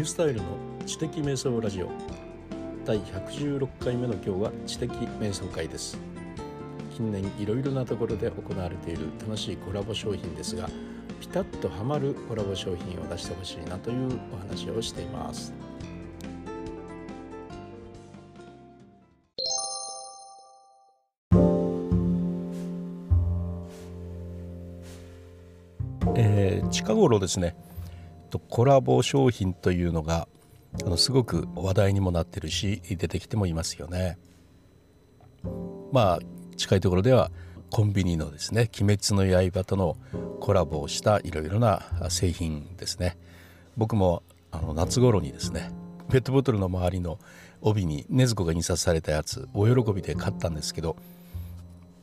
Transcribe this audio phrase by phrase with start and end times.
[0.00, 0.44] ュースタイルの
[0.86, 1.90] 知的瞑想ラジオ。
[2.86, 5.98] 第116回目の今日は知的瞑想会です。
[6.96, 10.68] 近年いろいろなところで行われている楽しいコラボ商品ですが
[11.20, 15.52] ピタッとはまるコラボ商品を出してほしいなというお話をしています。
[26.16, 27.54] えー、近頃ですね
[28.30, 30.28] とコラボ商品というのが
[30.82, 34.18] あのすごく話題にもなってるし出てきてもいますよね。
[35.92, 36.18] まあ
[36.56, 37.30] 近いところでは
[37.70, 39.96] コンビニのですね「鬼滅の刃」との
[40.40, 43.16] コラボをしたいろいろな製品ですね。
[43.76, 45.70] 僕もあの夏頃にですね
[46.10, 47.18] ペットボトルの周りの
[47.62, 50.96] 帯に禰豆子が印刷されたやつお喜びで買ったんですけど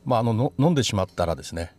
[0.04, 1.74] まああの飲んでしまったらですね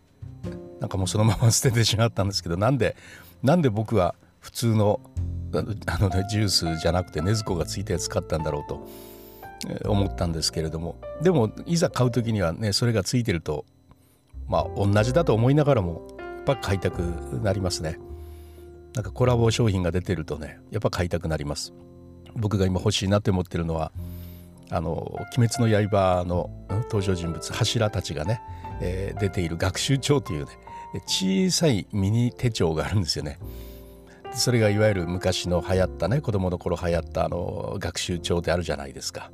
[0.79, 2.95] なんかもうそのまま捨ててしまったんですけどなんで
[3.43, 4.99] なんで僕は普通の
[5.51, 8.87] あの、ね、ジュースじゃなくて禰豆子がついたやつ買ったんだろうと
[9.89, 10.97] 思ったんですけれども。
[11.21, 13.65] でもいざ買う時にはねそれがついてると
[14.47, 16.99] まあ同じだと思いながらもやっぱ買いたく
[17.41, 17.99] なりますね。
[18.95, 21.73] なんかコラボ商品が出てるとねやっぱ買いたくなります。
[22.35, 23.91] 僕が今欲しいなって思ってるのは
[24.69, 24.91] あの
[25.37, 26.49] 「鬼滅の刃」の
[26.83, 28.41] 登場人物柱たちがね、
[28.81, 30.51] えー、出ている学習帳というね
[31.05, 33.39] 小さいミニ手帳があるんですよね。
[34.33, 39.31] それがいわゆる昔の流行ったね子供の頃流行ったあの学習帳であるじゃないですか。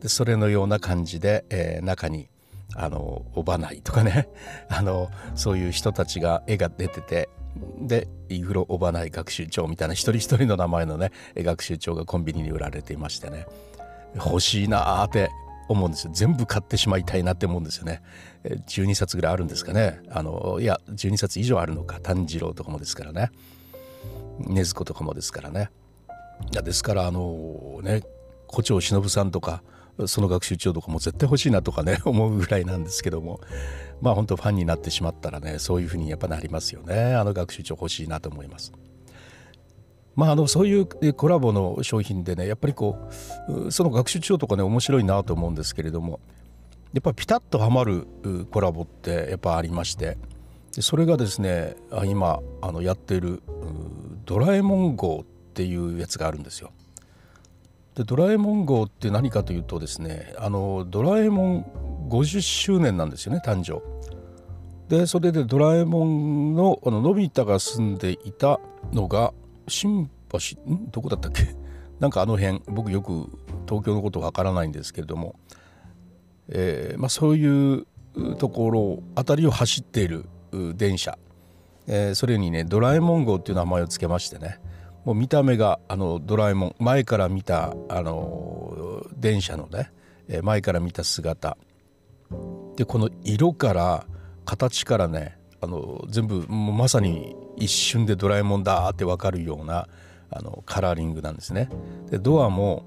[0.00, 2.28] でそれのような感じで、えー、中に
[2.74, 4.28] あのおばないとかね
[4.68, 7.28] あのそういう人たちが絵が出てて
[7.80, 13.46] でイグロおばない学習帳みたいな一人一人の名前のね学習帳がコンビニに売られていましてね。
[14.14, 15.30] 欲しいなーって
[15.68, 16.12] 思うんですよ。
[16.14, 18.02] 全部買ってしまいたいなって思うんですよね。
[18.44, 20.00] 12冊ぐらいあるんですかね。
[20.10, 23.30] あのいや12冊以上あるのか炭治郎とかもですからね。
[24.40, 25.70] 禰豆子とかもですからね。
[26.52, 28.02] いやですからあのね
[28.46, 29.62] 胡蝶忍さんとか
[30.06, 33.40] その学習帳とかも絶対欲しいなとかね 思うぐらいなんですけども。
[34.00, 37.14] まあ本当ファンになってしまったらねそういうふうにやっぱなりますよね。
[37.14, 38.72] あの学習帳欲しいなと思います。
[40.14, 43.08] まあ、あのそういうコラボの商品でねやっぱりこ
[43.48, 46.18] うその学習帳とかね面白いなと思うんですけれども
[46.92, 48.04] やっぱピタッとはまる
[48.50, 50.18] コラボってやっぱありまして
[50.72, 53.42] それがですね今あのやってる
[54.28, 55.24] ドラえもん号っ
[55.54, 56.70] ていうやつがあるんですよ。
[57.94, 61.62] でドラえもん号って何かというとですねあのドラえもん
[62.10, 63.80] 50周年なんですよね誕生。
[64.86, 68.60] でそれでドラえもんのあののび太が住んでいた
[68.92, 69.32] のが
[69.66, 70.38] 新橋
[70.70, 70.90] ん？
[70.90, 71.56] どこだったっけ？
[71.98, 72.60] なんかあの辺。
[72.68, 73.30] 僕よく
[73.66, 75.36] 東京のことわからないんですけれども、
[76.50, 77.86] えーまあ、そういう
[78.36, 80.26] ところ辺りを走っている
[80.76, 81.18] 電車。
[81.88, 84.60] えー、それにねドラえもん号っていう名前を付けましてね
[85.04, 89.90] もう見た目があのドラえもん前から見たあの電車のね、
[90.28, 91.56] えー、前から見た姿
[92.76, 94.06] でこの色から
[94.44, 99.88] 形からねあの全部もうまさに一瞬でドラえもんだって分かるような
[100.30, 101.68] あのカラーリングなんですね。
[102.10, 102.84] でドアも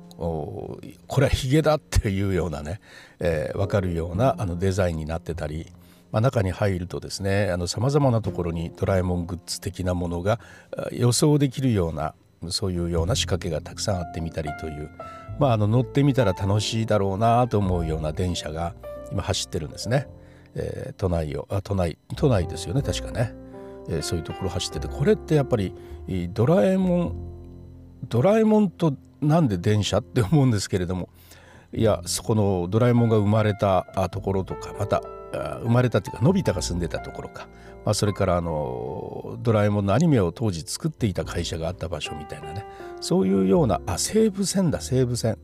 [1.08, 2.80] これはヒゲだっていうようなね、
[3.20, 5.68] えー、分かるようなあのデザインになってたり
[6.12, 10.40] まあ、中に入るとですねさまざまなところにドラえもんグッズ的なものが
[10.92, 12.14] 予想できるような
[12.50, 14.90] そういうような仕掛けがたくさんあってみたりという、
[15.40, 18.74] まあ、あの乗ってみたら楽しいだろうなと思うような電車が
[19.12, 20.08] 今走ってるんですね。
[20.56, 23.34] えー、都内をあ都内都内ですよね確かね、
[23.88, 25.74] えー、そういうところ走っててこれってやっぱり
[26.34, 27.16] ドラえもん
[28.10, 31.08] ドラえもんとなんで電車って思うんですけれども
[31.74, 37.48] いやそこのドラえもんが生まれたところとかまた生まれたというかのび太が住んでたところか、
[37.86, 42.66] まあ、それからあのドラえもんのアニメを当時作っていた会社があった場所みたいなね。
[43.00, 45.38] そういうようなあ西武線だ西武線、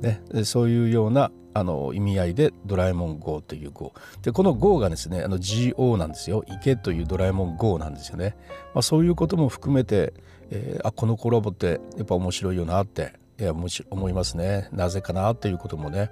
[0.00, 6.44] ね、そういうようなあの意味合いでドラえもん GO という GO でこの GO がですねあの GO なんですよ。
[6.46, 8.36] 池というドラえもん GO なんですよね、
[8.74, 10.14] まあ、そういうことも含めて、
[10.50, 14.68] えー、あこのコラボってやっぱ面白いよなっていや思いますね。
[14.72, 16.10] なぜかなっていうこともね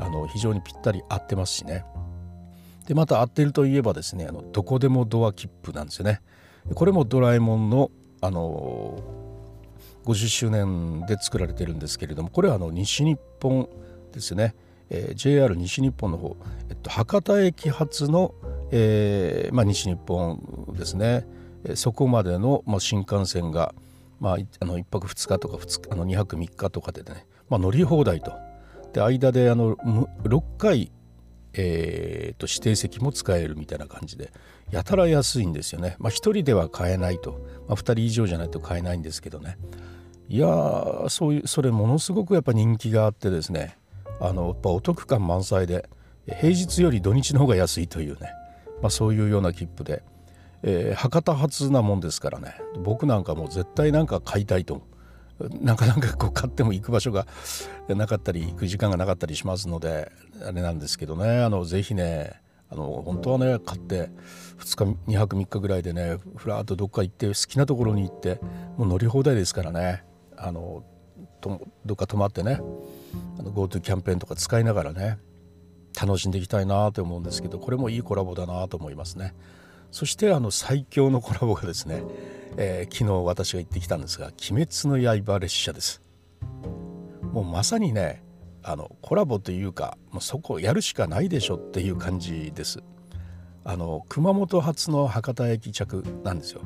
[0.00, 1.84] あの非常にぴったり合ってますしね。
[2.86, 6.20] でまた合ってるといえばですねあのどこでもドア切符なんですよね。
[6.74, 7.90] これもドラえもんの
[8.20, 9.02] あの
[10.04, 13.68] 50周年で作られてるんですけれどもこれはあの西日本
[14.12, 14.54] ですね、
[14.90, 16.36] えー、JR 西日本の方、
[16.68, 18.34] えっと、博多駅発の、
[18.70, 20.40] えーまあ、西日本
[20.76, 21.26] ですね、
[21.64, 23.74] えー、そこまでの、まあ、新幹線が、
[24.20, 28.32] まあ、あの1泊2日とか2日あの2泊3日とかでね、まあ、乗り放題と。
[28.92, 30.92] で間であの6回
[31.54, 34.32] えー、と指定席も使えるみたいな感じで
[34.70, 35.96] やたら安いんですよね。
[35.98, 39.58] まあ、1人では買えないと、まあ、2人以上じゃないと買えないんですけどね。
[40.28, 43.76] いやそういうそれものすごくやっぱ人気があってですね。
[44.20, 45.88] あのやっぱお得感満載で
[46.26, 48.32] 平日より土日の方が安いというね、
[48.80, 50.02] まあ、そういうような切符で、
[50.62, 52.54] えー、博多発なもんですからね。
[52.82, 54.82] 僕なんかも絶対なんか買いたいと
[55.60, 57.26] なかなかこう買っても行く場所が
[57.88, 60.10] なかったり行く時間がなかったりしますので
[60.44, 61.42] あれなんですけどね。
[61.42, 62.40] あのぜひね
[62.70, 64.10] あの本当はね買って
[64.58, 68.40] 2日2泊3日ぐらいでねふらっとどっか行って好きなところに行って
[68.76, 70.04] もう乗り放題ですからね。
[70.36, 70.84] あの
[71.40, 72.60] とどっか泊まってね
[73.38, 75.18] GoTo キャンペーンとか使いながらね
[76.00, 79.34] 楽しんでいきたいなと思うんですけどこれもいいコラボだなと思いますね。
[79.92, 82.02] そしてあの最強のコラボがですね、
[82.56, 86.02] えー、昨日私が行ってきたんですが「鬼滅の刃」列車です。
[87.32, 88.24] もうまさにね
[88.62, 92.82] あのコラボというかもうそこやるしかないでしょっていう感じです。
[93.64, 96.62] あの熊本発の博多駅着なんですよ。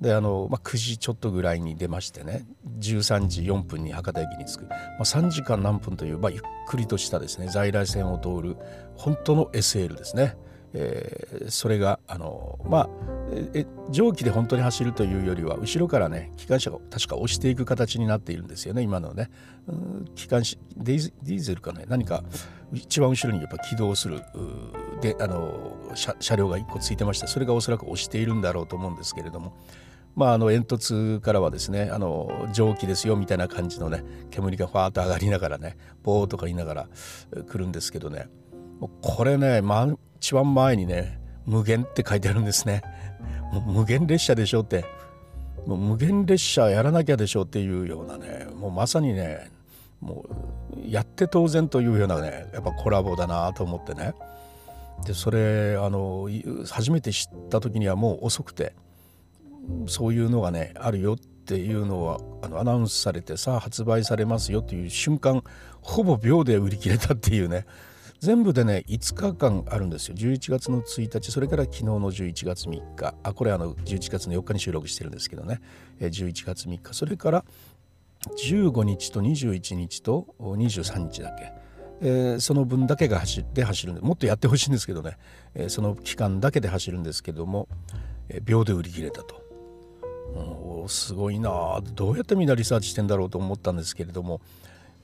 [0.00, 2.46] であの、まあ、9時ちょっとぐらいに出ましてね
[2.78, 8.58] 13時4分に博多駅に着く、まあ、3時間何分という、まあ、ゆっくりとしたですね在来線を通る
[8.94, 10.36] 本当の SL ですね、
[10.74, 12.88] えー、それがあのまあ
[13.54, 19.30] え蒸気で本当に走るというよりは後ろからね機関車が確か押していく形になっているんですよね今のね。
[20.14, 22.22] 機関車ディーゼルかね何か
[22.72, 24.22] 一番後ろにやっぱ起動する
[25.00, 25.76] であの
[26.20, 29.56] 車両が1個ついてましてそれがおそらく押しているんだろうと思うんですけれども。
[30.14, 36.88] まあ、あの煙突からはですねあの蒸気ですよみたいな感じのね煙がファーッと上がりながらねボーとか言いながら
[37.50, 38.28] 来るんですけどね。
[39.02, 39.88] これね、ま、
[40.26, 42.82] 一番前にね無限って書いてあるんですね。
[43.52, 44.84] もう無限列車でしょって。
[45.66, 49.50] もう無限列車やらなきゃでしょっていうようなねもうまさにね
[50.00, 50.24] も
[50.76, 54.14] うやって当然というようなねやっぱコラボだなと思ってね。
[55.04, 56.28] でそれあの
[56.72, 58.74] 初めて知った時にはもう遅くて
[59.86, 65.44] そういうのがねあるよっていうのはあのアナウンスされてさあ発売されますよっていう瞬間
[65.82, 67.64] ほぼ秒で売り切れたっていうね。
[68.26, 70.16] 全部でね5日間あるんですよ。
[70.16, 73.14] 11月の1日それから昨日の11月3日。
[73.22, 75.60] あこれあの11月の4日に収録してるんですけどね。
[76.00, 76.92] 11月3日。
[76.92, 77.44] それから
[78.36, 81.52] 15日と21日と23日だけ、
[82.00, 85.18] えー、その分だけが走って走るんでもっとやってほしいんですけどね、
[85.54, 87.68] えー、その期間だけで走るんですけども、
[88.28, 89.46] えー、秒で売り切れたと。
[90.88, 94.40] すごいなどうやってみんなリサーチしてんだろうと思ったんですけれども、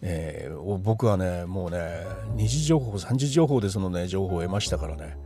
[0.02, 2.04] えー、僕はねもうね
[2.34, 5.16] 二次情報三次情報でそのね情報を得ましたからね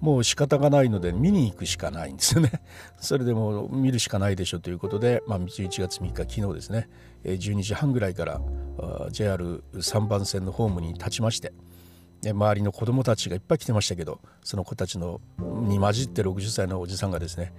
[0.00, 2.62] もう仕方がないので見に行くしかないんですよね。
[2.98, 6.88] それでも見るしかないでしょということで、まあ、11月3日昨日ですね
[7.24, 8.40] 12時半ぐらいから
[9.10, 11.52] JR3 番線のホームに立ちまして
[12.24, 17.52] 周りの子供たちがいっぱい来てましたけどその子たちのに混じって60歳のおじさんがですね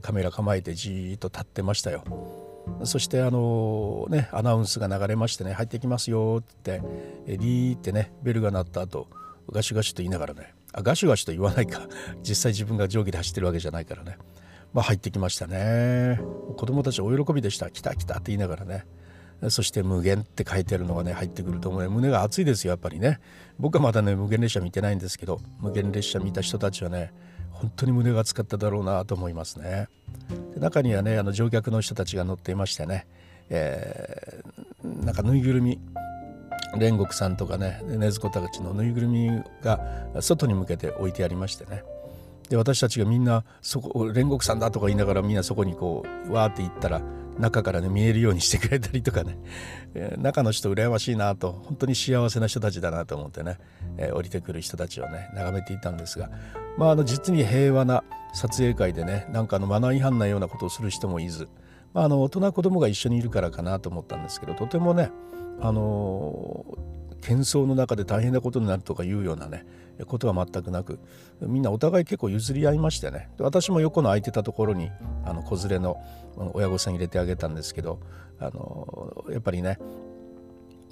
[0.00, 2.47] カメラ構えてじーっと立ってましたよ。
[2.84, 6.80] そしてあのねアナウンスが流れましてね入ってきますよってっ
[7.26, 9.08] てリーってねベルが鳴った後
[9.50, 11.88] ガシュガシュと言いながらねあガシュガシュと言わないか。
[12.22, 14.18] 実際自分が定規で走ってるわけじゃないからね。
[14.72, 16.20] まあ入ってきましたね。
[16.56, 17.70] 子供たち大喜びでした。
[17.70, 18.86] 来た来たって言いながらね。
[19.48, 23.20] そして無限って書いてあるのがね入ってくると思う胸が熱いですよやっぱりね。
[23.58, 27.12] 僕はまだね無限列車見てないんですけど無限列車見た人たちはね
[27.60, 29.88] 本当に胸が熱かっただろうなと思いますね。
[30.54, 33.06] で中にはねあの乗客の人たちが乗っていましてね、
[33.50, 35.80] えー、なんかぬいぐるみ
[36.76, 39.30] 煉獄さんとかね禰豆子たちのぬいぐるみ
[39.62, 39.80] が
[40.20, 41.82] 外に向けて置いてありましてね。
[42.48, 47.02] で私たちがみんなそこ煉獄さんだとか言いながらみんなそこにこうわーって行ったら
[47.38, 49.38] 中からね見えるようにしてくれたりとかね、
[49.94, 53.58] えー、中の人羨ましいなと本当に幸せな人たちだなと思ってね、
[53.96, 56.30] えー、降りてくる人たちをね眺めていたんですが。
[56.76, 61.48] まああの実に平和な撮影会でねなんかあのマナー違反なようなことをする人もいず、
[61.92, 65.10] まあ、あの大人子供が一緒にいるからかなと思ったんですけどとてもね
[65.60, 66.64] あの
[67.20, 69.66] 喧騒の中で大変なことになるとかいうようなね
[70.06, 70.98] ことは全くなく
[71.40, 74.90] みんなお互い結構譲り合いましてね私も横の空いてたところに
[75.24, 76.00] あの子連れの
[76.54, 78.00] 親御さん入れてあげたんですけど
[78.38, 79.78] あのやっぱりね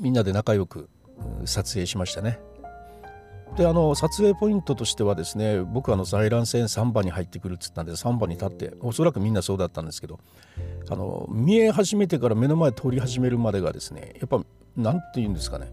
[0.01, 0.89] みんなで仲良く
[1.45, 2.39] 撮影しましたね。
[3.57, 10.19] であの撮影ポイントとしてはですね僕あの在来線3番に入ってくるっつったんで3番に立っておそらくみんなそうだったんですけど
[10.91, 14.45] あの見え始めてから目の前通り始めるまでがですねやっぱ
[14.77, 15.73] 何て言うんですかね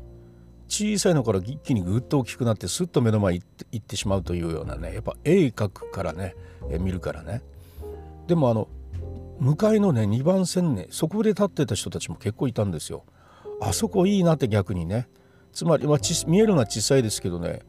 [0.74, 6.36] 小さいのから一気にぐっと大きくなってすっと目の前に行ってしまうというようなねやっぱ鋭角からね
[6.80, 7.44] 見るからね。
[8.25, 8.68] でもあの
[9.39, 13.03] 向かいのね2番線ねそこで立ってた人たちも結構いたんですよ。
[13.62, 15.08] あそこいいなって逆にね。
[15.51, 17.60] つまり、まあ、見えるのは小さいですけどね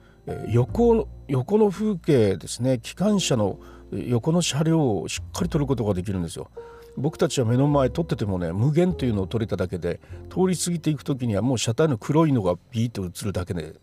[0.49, 2.78] 横横の風景ですね。
[2.82, 3.58] 機関車の
[3.92, 6.50] 横の車両をしっかり撮ることができるんですよ。
[6.96, 13.74] 僕たちは目の前撮っててもね無限というのを撮れただけで通り過ぎていく時にはもう車体の黒いのがビーッと映るだけで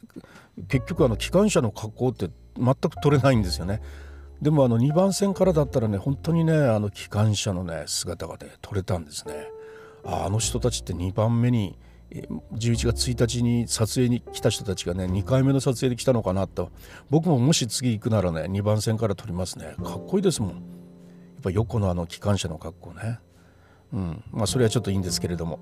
[0.68, 3.82] 結局あの機関車の格好って全く撮れないんですよね。
[4.42, 9.34] でもあの2番線からだったらね本当にねあの機関車のね姿がね撮れたんですね。
[10.04, 11.78] ああの人たちって2番目に
[12.12, 16.72] 11月1日に撮影に来た人たちがね2回目の撮影で来たのかなと
[17.10, 20.81] 僕ももし次行くならね2番線から撮りますねかっこいいですもん
[21.42, 23.20] っぱ横のあの機関車の格好ね。
[23.94, 24.24] うん。
[24.32, 25.60] まあそれはちょっといいんですけれども。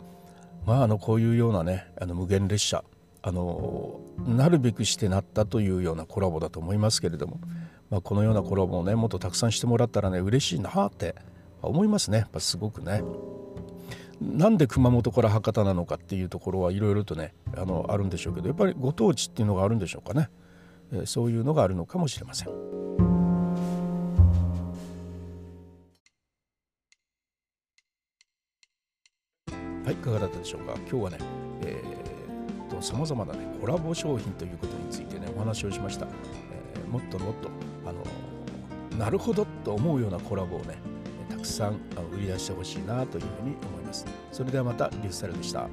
[0.65, 2.83] まああのこういうようなねあの無限列車
[3.21, 7.39] あのなるべくしてなったというようなコラボだと思いますけれども、
[7.89, 11.15] まあ、このようなコラボをねもっとたくさんしてもらったらね嬉しいなって
[11.61, 12.19] 思いますね。
[12.19, 13.03] やっぱすごくね。
[14.21, 20.29] なんで熊本から博多なのかっていうところはいろいろとねあのあるんでしょうけどやっぱりご当地っていうのがあるんでしょうかね、
[20.91, 23.08] え、そういうのがあるのかもしれません。
[29.89, 30.75] はいいかがだったでしょうか？
[30.87, 31.17] 今日はね、
[31.63, 37.49] えー、と様々なねコラボ商品ということについてねお話をしました、えー、もっともっと
[37.87, 40.75] あのなるほどと思うようなコラボをね
[41.27, 41.79] たくさん
[42.13, 44.05] 売り出してほしいなというふうに思います。
[44.31, 45.67] それではまたリュースタイルでした。